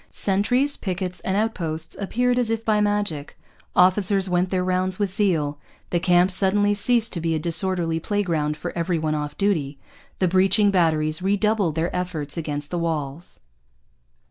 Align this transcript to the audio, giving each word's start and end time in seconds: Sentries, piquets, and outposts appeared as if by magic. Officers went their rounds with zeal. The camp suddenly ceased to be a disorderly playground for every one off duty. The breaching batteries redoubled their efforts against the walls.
Sentries, 0.09 0.77
piquets, 0.77 1.19
and 1.19 1.37
outposts 1.37 1.95
appeared 1.99 2.39
as 2.39 2.49
if 2.49 2.65
by 2.65 2.81
magic. 2.81 3.37
Officers 3.75 4.27
went 4.27 4.49
their 4.49 4.63
rounds 4.63 4.97
with 4.97 5.13
zeal. 5.13 5.59
The 5.91 5.99
camp 5.99 6.31
suddenly 6.31 6.73
ceased 6.73 7.13
to 7.13 7.21
be 7.21 7.35
a 7.35 7.39
disorderly 7.39 7.99
playground 7.99 8.57
for 8.57 8.75
every 8.75 8.97
one 8.97 9.13
off 9.13 9.37
duty. 9.37 9.77
The 10.17 10.27
breaching 10.27 10.71
batteries 10.71 11.21
redoubled 11.21 11.75
their 11.75 11.95
efforts 11.95 12.35
against 12.35 12.71
the 12.71 12.79
walls. 12.79 13.41